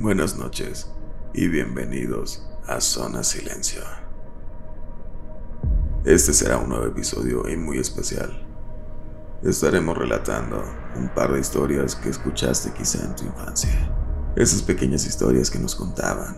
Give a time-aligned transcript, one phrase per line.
[0.00, 0.90] Buenas noches
[1.34, 3.82] y bienvenidos a Zona Silencio.
[6.06, 8.30] Este será un nuevo episodio y muy especial.
[9.42, 10.64] Estaremos relatando
[10.96, 13.92] un par de historias que escuchaste quizá en tu infancia.
[14.36, 16.34] Esas pequeñas historias que nos contaban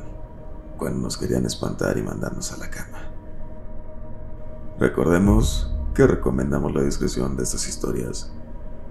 [0.77, 3.13] cuando nos querían espantar y mandarnos a la cama.
[4.81, 8.33] Recordemos que recomendamos la discreción de estas historias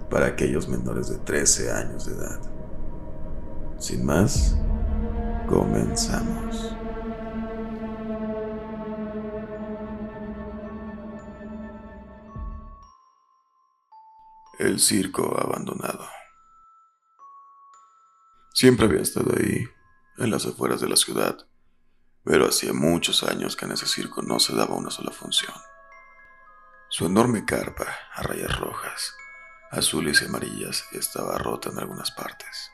[0.08, 2.40] para aquellos menores de 13 años de edad.
[3.82, 4.54] Sin más,
[5.48, 6.72] comenzamos.
[14.60, 16.08] El circo abandonado.
[18.54, 19.64] Siempre había estado ahí,
[20.18, 21.48] en las afueras de la ciudad,
[22.22, 25.56] pero hacía muchos años que en ese circo no se daba una sola función.
[26.88, 29.16] Su enorme carpa, a rayas rojas,
[29.72, 32.71] azules y amarillas, estaba rota en algunas partes.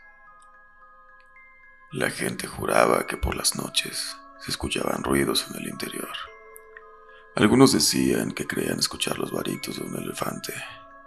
[1.93, 6.13] La gente juraba que por las noches se escuchaban ruidos en el interior.
[7.35, 10.53] Algunos decían que creían escuchar los varitos de un elefante,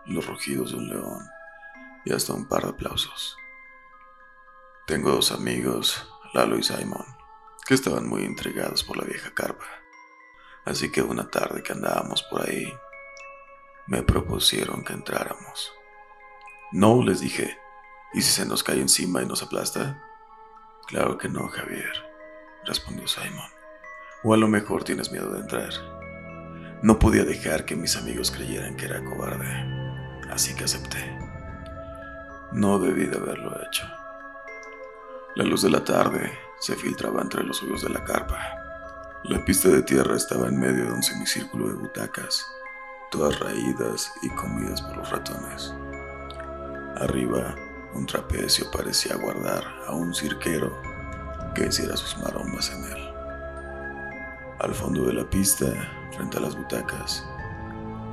[0.08, 1.30] los rugidos de un león
[2.04, 3.38] y hasta un par de aplausos.
[4.88, 7.06] Tengo dos amigos, Lalo y Simon,
[7.68, 9.68] que estaban muy intrigados por la vieja carpa.
[10.66, 12.74] Así que una tarde que andábamos por ahí,
[13.86, 15.74] me propusieron que entráramos.
[16.72, 17.60] No, les dije,
[18.16, 20.08] ¿y si se nos cae encima y nos aplasta?
[20.92, 21.94] Claro que no, Javier,
[22.66, 23.50] respondió Simon.
[24.24, 25.70] O a lo mejor tienes miedo de entrar.
[26.84, 29.48] No podía dejar que mis amigos creyeran que era cobarde,
[30.30, 31.18] así que acepté.
[32.52, 33.88] No debí de haberlo hecho.
[35.36, 38.38] La luz de la tarde se filtraba entre los hoyos de la carpa.
[39.24, 42.46] La pista de tierra estaba en medio de un semicírculo de butacas,
[43.12, 45.74] todas raídas y comidas por los ratones.
[46.98, 47.56] Arriba
[47.94, 50.72] un trapecio parecía guardar a un cirquero
[51.54, 53.10] que hiciera sus maromas en él.
[54.60, 55.68] Al fondo de la pista,
[56.16, 57.26] frente a las butacas,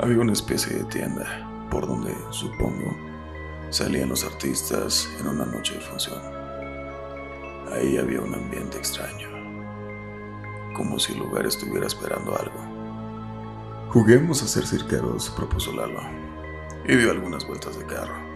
[0.01, 1.27] había una especie de tienda
[1.71, 2.97] por donde, supongo,
[3.71, 6.21] salían los artistas en una noche de función.
[7.73, 9.29] Ahí había un ambiente extraño,
[10.75, 12.79] como si el lugar estuviera esperando algo.
[13.91, 16.01] Juguemos a ser cirqueros, propuso Lalo,
[16.87, 18.28] y dio algunas vueltas de carro.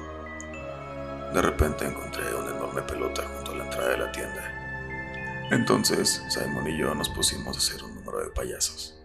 [1.33, 5.49] De repente encontré una enorme pelota junto a la entrada de la tienda.
[5.51, 8.99] Entonces, Simon y yo nos pusimos a hacer un número de payasos.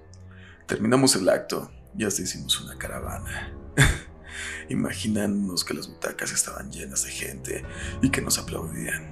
[0.65, 3.53] Terminamos el acto y hasta hicimos una caravana.
[4.69, 7.65] Imaginándonos que las butacas estaban llenas de gente
[8.01, 9.05] y que nos aplaudían.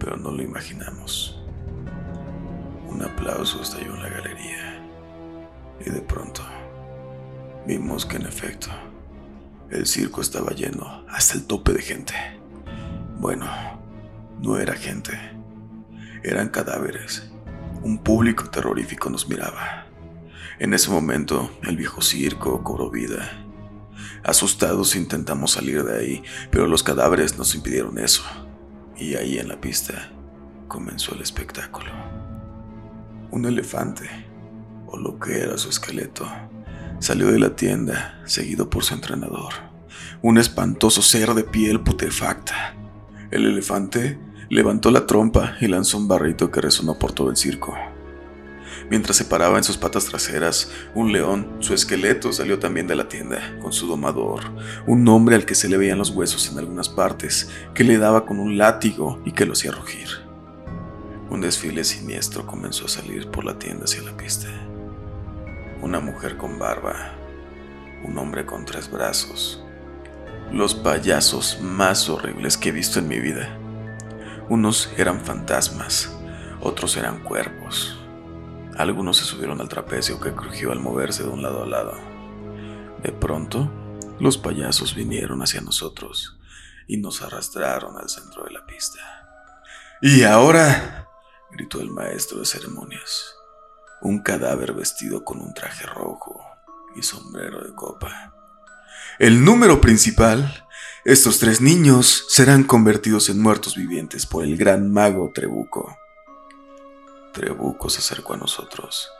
[0.00, 1.40] Pero no lo imaginamos.
[2.88, 4.82] Un aplauso estalló en la galería.
[5.86, 6.42] Y de pronto,
[7.66, 8.68] vimos que en efecto,
[9.70, 12.14] el circo estaba lleno hasta el tope de gente.
[13.18, 13.46] Bueno,
[14.42, 15.12] no era gente,
[16.22, 17.30] eran cadáveres.
[17.82, 19.86] Un público terrorífico nos miraba.
[20.58, 23.46] En ese momento, el viejo circo cobró vida.
[24.24, 28.22] Asustados intentamos salir de ahí, pero los cadáveres nos impidieron eso.
[28.96, 30.10] Y ahí en la pista
[30.68, 31.90] comenzó el espectáculo.
[33.30, 34.08] Un elefante,
[34.86, 36.26] o lo que era su esqueleto,
[37.00, 39.54] Salió de la tienda, seguido por su entrenador,
[40.20, 42.76] un espantoso ser de piel putrefacta.
[43.30, 44.18] El elefante
[44.50, 47.74] levantó la trompa y lanzó un barrito que resonó por todo el circo.
[48.90, 53.08] Mientras se paraba en sus patas traseras, un león, su esqueleto, salió también de la
[53.08, 54.42] tienda, con su domador,
[54.86, 58.26] un hombre al que se le veían los huesos en algunas partes, que le daba
[58.26, 60.08] con un látigo y que lo hacía rugir.
[61.30, 64.48] Un desfile siniestro comenzó a salir por la tienda hacia la pista
[65.82, 67.14] una mujer con barba,
[68.04, 69.64] un hombre con tres brazos,
[70.52, 73.56] los payasos más horribles que he visto en mi vida.
[74.48, 76.16] Unos eran fantasmas,
[76.60, 77.98] otros eran cuerpos.
[78.76, 81.94] Algunos se subieron al trapecio que crujió al moverse de un lado a lado.
[83.02, 83.70] De pronto,
[84.18, 86.38] los payasos vinieron hacia nosotros
[86.86, 88.98] y nos arrastraron al centro de la pista.
[90.02, 91.06] Y ahora,
[91.52, 93.34] gritó el maestro de ceremonias,
[94.02, 96.44] un cadáver vestido con un traje rojo
[96.94, 98.34] y sombrero de copa.
[99.18, 100.66] El número principal,
[101.04, 105.96] estos tres niños serán convertidos en muertos vivientes por el gran mago Trebuco.
[107.32, 109.10] Trebuco se acercó a nosotros.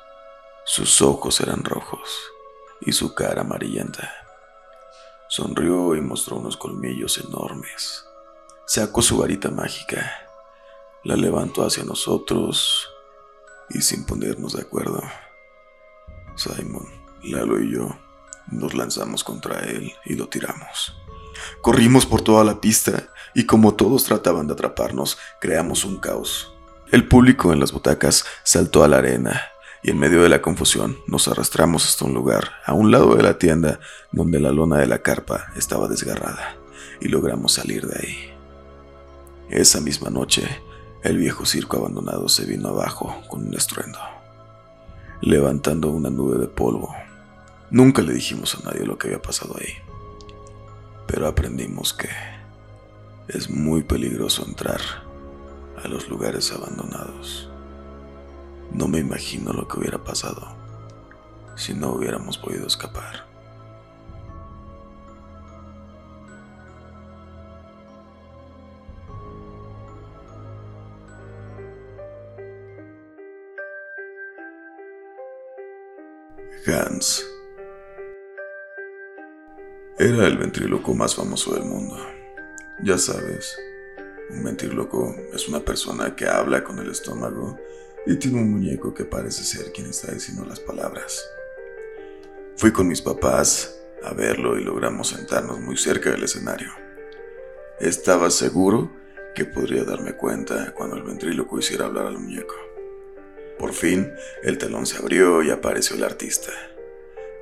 [0.65, 2.11] Sus ojos eran rojos
[2.81, 4.13] y su cara amarillenta.
[5.29, 8.05] Sonrió y mostró unos colmillos enormes.
[8.67, 10.13] Sacó su varita mágica,
[11.05, 12.89] la levantó hacia nosotros
[13.71, 15.03] y sin ponernos de acuerdo,
[16.37, 16.87] Simon,
[17.23, 17.97] Lalo y yo
[18.51, 20.97] nos lanzamos contra él y lo tiramos.
[21.61, 26.53] Corrimos por toda la pista y como todos trataban de atraparnos, creamos un caos.
[26.91, 29.41] El público en las butacas saltó a la arena
[29.83, 33.23] y en medio de la confusión nos arrastramos hasta un lugar, a un lado de
[33.23, 33.81] la tienda,
[34.13, 36.57] donde la lona de la carpa estaba desgarrada,
[37.01, 38.35] y logramos salir de ahí.
[39.49, 40.63] Esa misma noche,
[41.03, 43.99] el viejo circo abandonado se vino abajo con un estruendo,
[45.23, 46.95] levantando una nube de polvo.
[47.71, 49.73] Nunca le dijimos a nadie lo que había pasado ahí,
[51.07, 52.09] pero aprendimos que
[53.29, 54.81] es muy peligroso entrar
[55.83, 57.49] a los lugares abandonados.
[58.73, 60.55] No me imagino lo que hubiera pasado
[61.57, 63.30] si no hubiéramos podido escapar.
[76.67, 77.27] Hans
[79.99, 81.97] era el ventríloco más famoso del mundo.
[82.83, 83.57] Ya sabes,
[84.31, 87.59] un ventríloco es una persona que habla con el estómago
[88.07, 91.25] y tiene un muñeco que parece ser quien está diciendo las palabras.
[92.57, 96.73] Fui con mis papás a verlo y logramos sentarnos muy cerca del escenario.
[97.79, 98.91] Estaba seguro
[99.35, 102.70] que podría darme cuenta cuando el ventríloco hiciera hablar al muñeco.
[103.61, 106.51] Por fin, el telón se abrió y apareció el artista.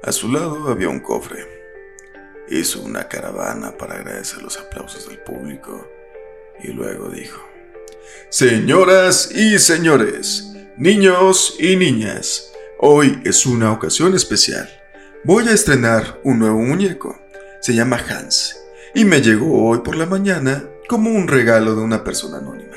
[0.02, 1.46] A su lado había un cofre.
[2.48, 5.88] Hizo una caravana para agradecer los aplausos del público
[6.60, 7.40] y luego dijo,
[8.30, 14.68] Señoras y señores, niños y niñas, hoy es una ocasión especial.
[15.22, 17.16] Voy a estrenar un nuevo muñeco.
[17.60, 18.56] Se llama Hans
[18.92, 22.76] y me llegó hoy por la mañana como un regalo de una persona anónima.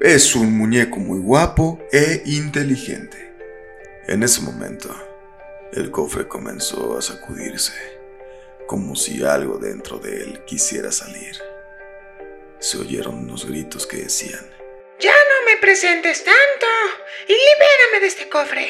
[0.00, 3.32] Es un muñeco muy guapo e inteligente.
[4.08, 4.92] En ese momento,
[5.72, 7.72] el cofre comenzó a sacudirse,
[8.66, 11.36] como si algo dentro de él quisiera salir.
[12.58, 14.44] Se oyeron unos gritos que decían,
[14.98, 16.66] ya no me presentes tanto
[17.28, 18.66] y libérame de este cofre.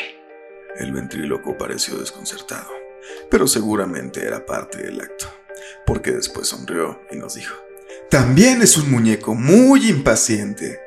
[0.77, 2.69] El ventríloco pareció desconcertado,
[3.31, 5.27] pero seguramente era parte del acto,
[5.87, 7.56] porque después sonrió y nos dijo,
[8.11, 10.84] También es un muñeco muy impaciente.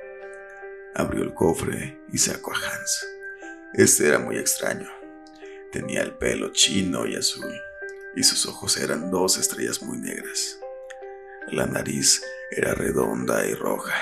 [0.98, 3.08] Abrió el cofre y sacó a Hans.
[3.76, 4.90] Este era muy extraño.
[5.72, 7.54] Tenía el pelo chino y azul,
[8.16, 10.60] y sus ojos eran dos estrellas muy negras.
[11.52, 13.94] La nariz era redonda y roja,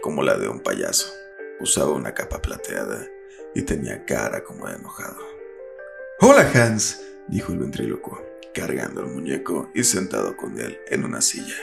[0.00, 1.12] como la de un payaso.
[1.58, 3.04] Usaba una capa plateada
[3.52, 5.26] y tenía cara como de enojado.
[6.20, 8.24] Hola Hans, dijo el ventrílocuo,
[8.54, 11.58] cargando el muñeco y sentado con él en una silla.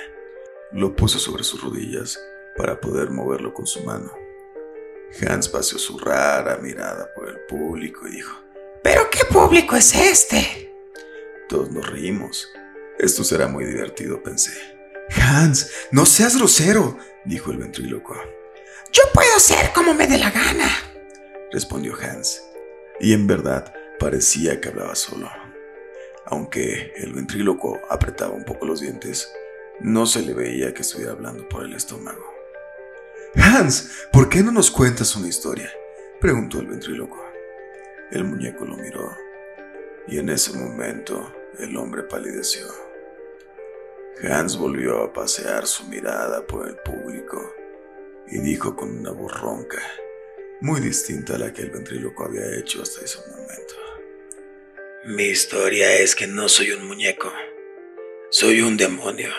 [0.74, 2.22] Lo puso sobre sus rodillas
[2.58, 4.21] para poder moverlo con su mano.
[5.20, 8.38] Hans paseó su rara mirada por el público y dijo,
[8.84, 10.74] ¿Pero qué público es este?
[11.48, 12.48] Todos nos reímos.
[12.98, 14.52] Esto será muy divertido, pensé.
[15.16, 18.16] Hans, no seas grosero, dijo el ventríloco.
[18.92, 20.70] Yo puedo ser como me dé la gana,
[21.52, 22.42] respondió Hans.
[23.00, 25.30] Y en verdad parecía que hablaba solo.
[26.26, 29.32] Aunque el ventríloco apretaba un poco los dientes,
[29.80, 32.31] no se le veía que estuviera hablando por el estómago.
[33.36, 35.72] Hans, ¿por qué no nos cuentas una historia?
[36.20, 37.24] preguntó el ventríloco.
[38.12, 39.10] El muñeco lo miró
[40.08, 42.68] y en ese momento el hombre palideció.
[44.24, 47.56] Hans volvió a pasear su mirada por el público
[48.28, 49.82] y dijo con una voz ronca,
[50.60, 53.74] muy distinta a la que el ventríloco había hecho hasta ese momento.
[55.06, 57.32] Mi historia es que no soy un muñeco,
[58.30, 59.32] soy un demonio.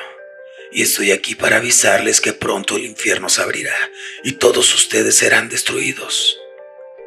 [0.73, 3.77] Y estoy aquí para avisarles que pronto el infierno se abrirá
[4.25, 6.39] y todos ustedes serán destruidos.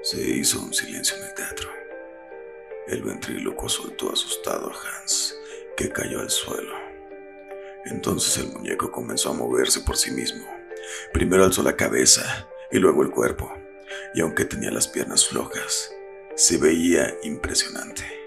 [0.03, 1.69] Se hizo un silencio en el teatro.
[2.87, 5.35] El ventríloco soltó asustado a Hans,
[5.75, 6.75] que cayó al suelo.
[7.85, 10.45] Entonces el muñeco comenzó a moverse por sí mismo.
[11.11, 13.51] Primero alzó la cabeza y luego el cuerpo,
[14.13, 15.91] y aunque tenía las piernas flojas,
[16.35, 18.24] se veía impresionante.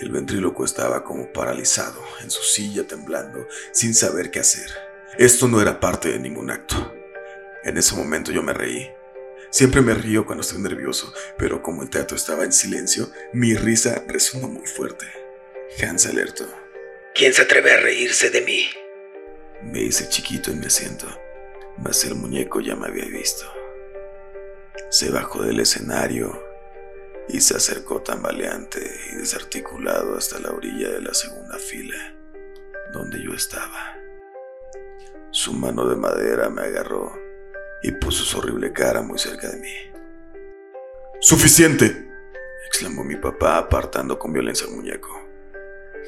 [0.00, 4.70] El ventríloco estaba como paralizado en su silla temblando, sin saber qué hacer.
[5.18, 6.94] Esto no era parte de ningún acto.
[7.64, 8.90] En ese momento yo me reí.
[9.50, 14.02] Siempre me río cuando estoy nervioso, pero como el teatro estaba en silencio, mi risa
[14.08, 15.04] resonó muy fuerte.
[15.82, 16.48] Hans alertó.
[17.14, 18.70] ¿Quién se atreve a reírse de mí?
[19.62, 21.06] Me hice chiquito en mi asiento,
[21.76, 23.44] mas el muñeco ya me había visto.
[24.88, 26.49] Se bajó del escenario
[27.32, 28.80] y se acercó tambaleante
[29.12, 32.14] y desarticulado hasta la orilla de la segunda fila,
[32.92, 33.96] donde yo estaba.
[35.30, 37.12] Su mano de madera me agarró
[37.82, 39.74] y puso su horrible cara muy cerca de mí.
[41.20, 42.08] ¡Suficiente!
[42.66, 45.20] exclamó mi papá apartando con violencia al muñeco.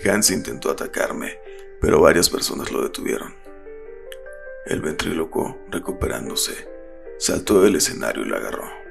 [0.04, 1.38] Hans intentó atacarme,
[1.80, 3.34] pero varias personas lo detuvieron.
[4.66, 6.68] El ventríloco, recuperándose,
[7.18, 8.81] saltó del escenario y la agarró.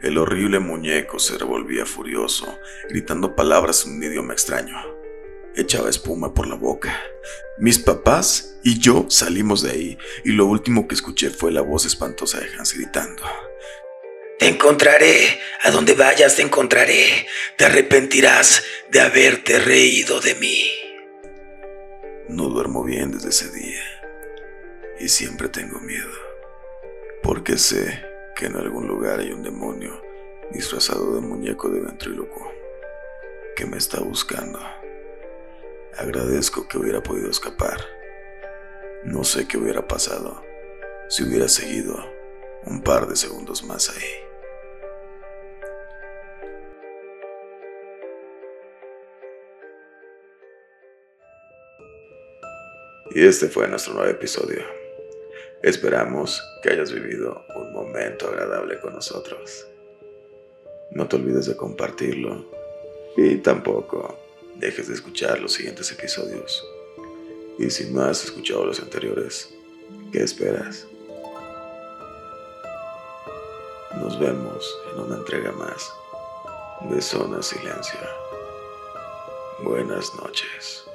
[0.00, 4.74] El horrible muñeco se revolvía furioso, gritando palabras en un idioma extraño.
[5.54, 6.98] Echaba espuma por la boca.
[7.58, 11.84] Mis papás y yo salimos de ahí y lo último que escuché fue la voz
[11.84, 13.22] espantosa de Hans gritando.
[14.38, 17.26] Te encontraré, a donde vayas te encontraré,
[17.58, 20.70] te arrepentirás de haberte reído de mí.
[22.30, 23.82] No duermo bien desde ese día
[24.98, 26.10] y siempre tengo miedo,
[27.22, 28.09] porque sé
[28.40, 30.00] que en algún lugar hay un demonio
[30.50, 32.50] disfrazado de muñeco de ventríloco
[33.54, 34.58] que me está buscando.
[35.98, 37.78] Agradezco que hubiera podido escapar.
[39.04, 40.42] No sé qué hubiera pasado
[41.10, 42.02] si hubiera seguido
[42.64, 44.10] un par de segundos más ahí.
[53.10, 54.79] Y este fue nuestro nuevo episodio.
[55.62, 59.66] Esperamos que hayas vivido un momento agradable con nosotros.
[60.90, 62.46] No te olvides de compartirlo
[63.14, 64.18] y tampoco
[64.56, 66.66] dejes de escuchar los siguientes episodios.
[67.58, 69.54] Y si no has escuchado los anteriores,
[70.12, 70.86] ¿qué esperas?
[74.00, 75.92] Nos vemos en una entrega más
[76.88, 78.00] de Zona Silencio.
[79.62, 80.89] Buenas noches.